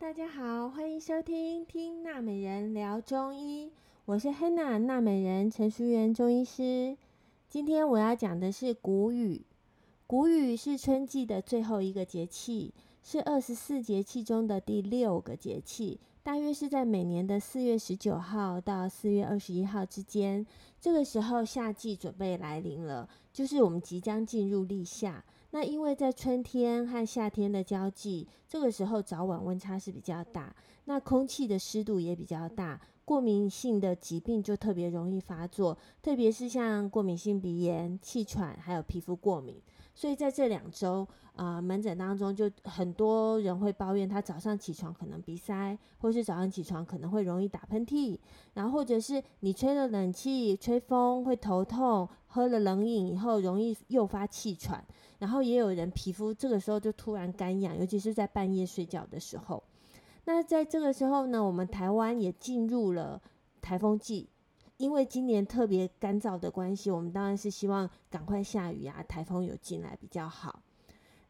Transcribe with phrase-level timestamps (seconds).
[0.00, 3.70] 大家好，欢迎收听听娜美人聊中医，
[4.06, 6.96] 我是 Hanna 娜美人陈淑媛中医师。
[7.50, 9.42] 今天我要讲的是谷雨。
[10.06, 12.72] 谷雨是春季的最后一个节气，
[13.02, 20.46] 是二十四节气中的第六个节气，大约是在每年的四月十九号到四月二十一号之间。
[20.80, 25.22] 这个时候夏季准备来临了，就是我们即将进入立夏。
[25.52, 30.54] 那因为在春天和夏天的交际，这个时候早晚温差是比较大，
[30.84, 39.60] 那空气的湿度也比较大，过敏性的疾病就特别容易发作，特别是像过敏性鼻炎、气喘，还有皮肤过敏。
[39.96, 48.16] 所以在这两周啊、门诊当中就很多人会抱怨，他早上起床可能鼻塞，或是早上起床可能会容易打喷嚏，
[48.54, 54.86] 然后或者是你吹了冷气、吹风会头痛，喝了冷饮以后容易诱发气喘。
[55.18, 59.60] 然后也有人皮肤这个时候就突然干痒，尤其是在半夜睡觉的时候。
[60.24, 63.20] 那在这个时候呢，我们台湾也进入了
[63.60, 64.28] 台风季，
[64.76, 70.62] 因为今年特别干燥的关系，我们当然是希望赶快下雨啊，台风有进来比较好。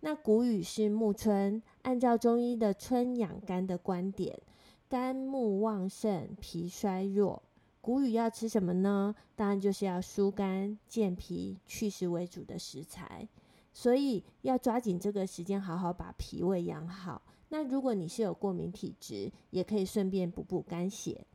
[0.01, 4.39] 那谷雨是暮春，按照中医的春养肝的观点，
[4.89, 7.43] 肝木旺盛，脾衰弱，
[7.81, 9.15] 谷雨要吃什么呢？
[9.37, 13.29] 当然就是要疏肝、健脾、祛湿为主的食材。
[13.73, 17.23] 所以要抓紧这个时间，好好把脾胃养好。
[17.51, 21.27] 那如果你是有过敏体质，也可以顺便补补肝血。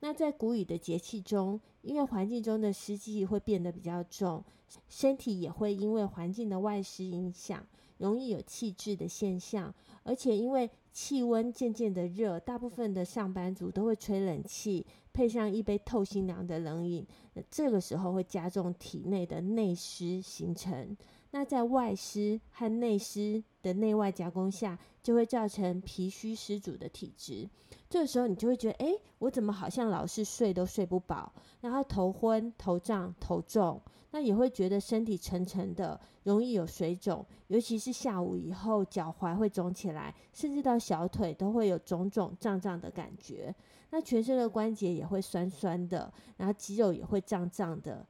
[0.00, 4.42] 那在谷雨的节气中，因为环境中的湿气会变得比较重，
[4.88, 7.64] 身体也会因为环境的外湿影响，
[7.98, 9.72] 容易有气滞的现象。
[10.02, 20.96] 而且因为气温渐渐的热，大部分的上班族都会吹冷气，配上一杯透心凉的冷饮，那这个时候会加重体内的内湿形成。
[21.32, 27.48] 那在外湿和内湿的内外夹攻下，就会造成脾虚湿阻的体质。
[27.88, 43.54] 这个时候你就会觉得，诶，我怎么好像老是睡都睡不饱，然后头昏、头胀、头重，那也会觉得身体沉沉的，容易有水肿，尤其是下午以后，脚踝会肿起来，甚至到小腿都会有肿肿胀胀的感觉。
[43.90, 48.06] 那全身的关节也会酸酸的，然后肌肉也会胀胀的，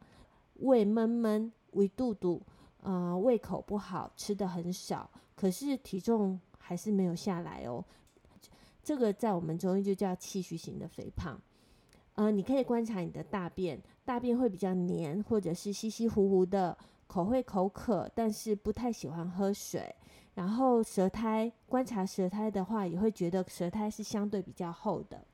[0.55, 2.43] 胃闷闷，胃肚肚。
[2.83, 7.85] 呃，胃口不好，吃的很少，可是体重还是没有下来哦。
[8.83, 11.41] 这个在我们中医就叫气虚型的肥胖。
[12.15, 16.77] 呃，你可以观察你的大便，大便会比较黏，或者是稀稀糊糊的，
[17.07, 19.95] 口会口渴，但是不太喜欢喝水。
[20.35, 25.25] 然后舌苔，观察舌苔的话，也会觉得舌苔是相对比较厚的。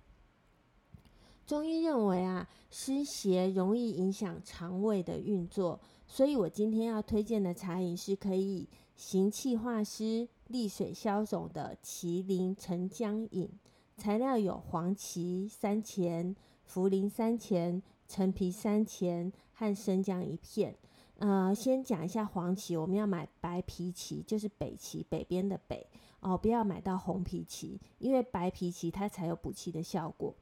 [1.48, 13.48] 中医认为啊，湿邪容易影响肠胃的运作，所以我今天要推荐的茶饮是可以行气化湿、利水消肿的麒麟沉姜饮。
[13.97, 16.36] 材料有黄芪三钱、
[16.70, 20.76] 茯苓三钱、陈皮三钱和生姜一片。
[21.16, 25.86] 呃，先讲一下黄芪，我们要买白皮芪，就是北芪北边的北
[26.20, 30.34] 哦，不要买到红皮芪，因为白皮芪它才有补气的效果。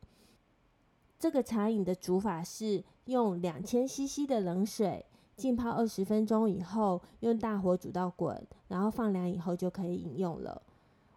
[1.19, 10.62] 这个茶饮的煮法是用两千 CC 的冷水浸泡二十分钟以后，用大火煮到滚，然后放凉以后就可以饮用了。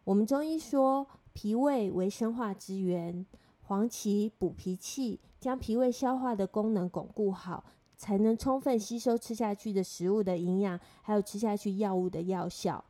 [0.03, 3.25] 我们中医说，脾胃为生化之源，
[3.63, 7.63] 黄芪补脾气，将脾胃消化的功能巩固好，
[7.95, 12.83] 才能充分吸收吃下去的食物的营养，还有吃下去药物的药效。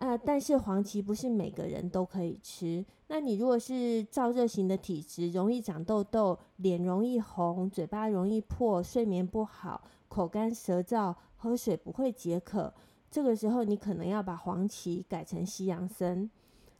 [0.00, 2.82] 啊、但是黄芪不是每个人都可以吃。
[3.08, 12.72] 那你如果是燥热型的体质，容易长痘痘，脸容易红，嘴巴容易破，睡眠不好，口干舌燥，喝水不会解渴，
[13.10, 16.30] 这个时候你可能要把黄芪改成西洋参。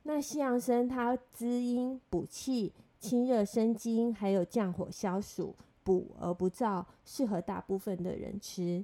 [0.04, 8.82] 那西洋参它滋阴补气、清热生津，还有降火消暑，补而不燥，适合大部分的人吃。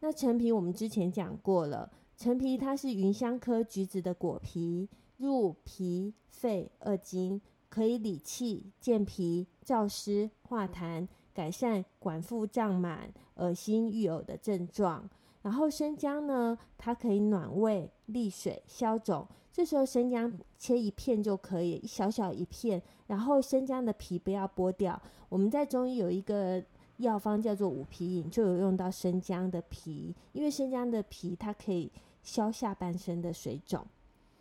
[0.00, 1.92] 那陈皮我们之前讲过了。
[2.16, 15.08] 陈皮它是芸香科橘子的果皮，入脾肺二经，可以理气、健脾、燥湿、化痰，改善脘腹胀满、恶心欲呕的症状。
[15.42, 19.28] 然后生姜呢，它可以暖胃、利水、消肿。
[19.52, 22.82] 这时候生姜切一片就可以，小小一片。
[23.08, 25.00] 然后生姜的皮不要剥掉。
[25.28, 26.64] 我们在中医有一个。
[26.98, 31.92] 药方叫做五皮饮，就有用到生姜的皮，因为生姜的皮它可以
[32.26, 33.86] 消下半身的水肿，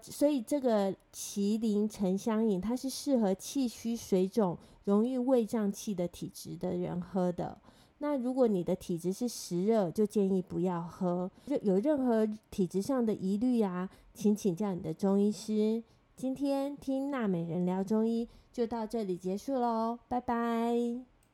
[0.02, 7.56] 所以这个麒麟沉香饮它是适合气虚水肿、容易胃胀气的体质的人喝的。
[8.00, 11.30] 那如果你的体质是湿热，就建议不要喝。
[11.46, 15.82] 就有任何体质上的疑虑啊，请请教你的中医师。
[16.16, 21.15] 今天听娜美人聊中医就到这里结束喽，拜拜。